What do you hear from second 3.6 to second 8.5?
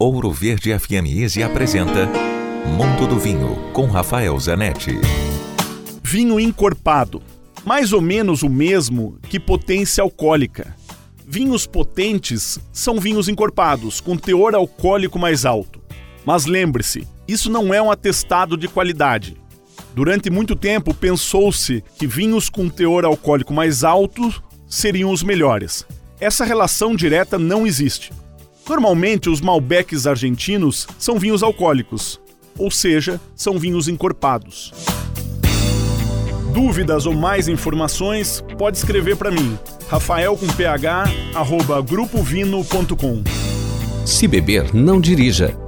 com Rafael Zanetti. Vinho encorpado, mais ou menos o